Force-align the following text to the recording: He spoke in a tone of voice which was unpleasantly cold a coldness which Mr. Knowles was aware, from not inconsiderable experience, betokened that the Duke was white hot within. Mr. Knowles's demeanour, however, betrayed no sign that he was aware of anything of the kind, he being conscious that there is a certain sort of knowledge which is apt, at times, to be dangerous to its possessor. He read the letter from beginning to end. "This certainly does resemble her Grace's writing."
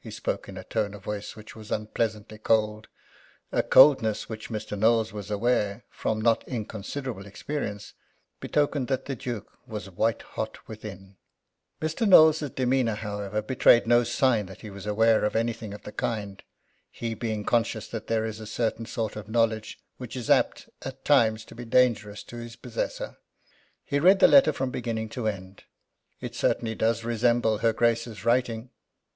He 0.00 0.12
spoke 0.12 0.48
in 0.48 0.56
a 0.56 0.62
tone 0.62 0.94
of 0.94 1.02
voice 1.02 1.34
which 1.34 1.56
was 1.56 1.72
unpleasantly 1.72 2.38
cold 2.38 2.86
a 3.50 3.60
coldness 3.64 4.28
which 4.28 4.50
Mr. 4.50 4.78
Knowles 4.78 5.12
was 5.12 5.32
aware, 5.32 5.84
from 5.90 6.20
not 6.20 6.46
inconsiderable 6.46 7.26
experience, 7.26 7.94
betokened 8.38 8.86
that 8.86 9.06
the 9.06 9.16
Duke 9.16 9.50
was 9.66 9.90
white 9.90 10.22
hot 10.22 10.68
within. 10.68 11.16
Mr. 11.82 12.06
Knowles's 12.06 12.50
demeanour, 12.50 12.94
however, 12.94 13.42
betrayed 13.42 13.84
no 13.84 14.04
sign 14.04 14.46
that 14.46 14.60
he 14.60 14.70
was 14.70 14.86
aware 14.86 15.24
of 15.24 15.34
anything 15.34 15.74
of 15.74 15.82
the 15.82 15.90
kind, 15.90 16.40
he 16.88 17.14
being 17.14 17.44
conscious 17.44 17.88
that 17.88 18.06
there 18.06 18.24
is 18.24 18.38
a 18.38 18.46
certain 18.46 18.86
sort 18.86 19.16
of 19.16 19.28
knowledge 19.28 19.80
which 19.96 20.14
is 20.14 20.30
apt, 20.30 20.68
at 20.82 21.04
times, 21.04 21.44
to 21.46 21.56
be 21.56 21.64
dangerous 21.64 22.22
to 22.22 22.38
its 22.38 22.54
possessor. 22.54 23.16
He 23.84 23.98
read 23.98 24.20
the 24.20 24.28
letter 24.28 24.52
from 24.52 24.70
beginning 24.70 25.08
to 25.08 25.26
end. 25.26 25.64
"This 26.20 26.36
certainly 26.36 26.76
does 26.76 27.02
resemble 27.02 27.58
her 27.58 27.72
Grace's 27.72 28.24
writing." 28.24 28.70